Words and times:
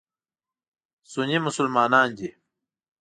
سني 1.11 1.37
مسلمانان 1.45 2.09
دي. 2.17 2.29